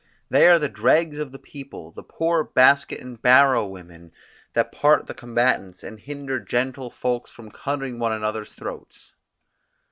They 0.31 0.47
are 0.49 0.57
the 0.57 0.67
dregs 0.67 1.19
of 1.19 1.31
the 1.31 1.37
people, 1.37 1.91
the 1.91 2.01
poor 2.01 2.43
basket 2.43 3.01
and 3.01 3.21
barrow 3.21 3.67
women, 3.67 4.13
that 4.55 4.71
part 4.71 5.05
the 5.05 5.13
combatants, 5.13 5.83
and 5.83 5.99
hinder 5.99 6.39
gentle 6.39 6.89
folks 6.89 7.29
from 7.29 7.51
cutting 7.51 7.99
one 7.99 8.11
another's 8.11 8.55
throats. 8.55 9.11